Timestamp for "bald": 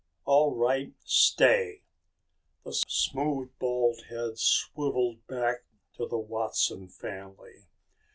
3.59-4.05